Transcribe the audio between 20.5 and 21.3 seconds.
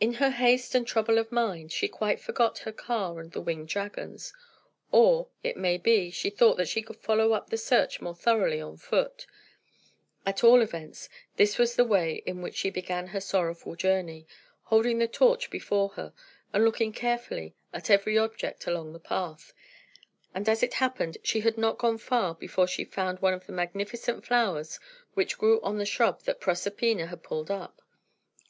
as it happened,